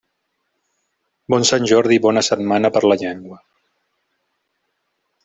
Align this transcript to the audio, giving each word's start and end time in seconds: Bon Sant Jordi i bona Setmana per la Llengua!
Bon 1.33 1.45
Sant 1.49 1.67
Jordi 1.71 1.99
i 2.01 2.03
bona 2.05 2.23
Setmana 2.29 2.71
per 2.79 2.83
la 2.87 2.97
Llengua! 3.03 3.39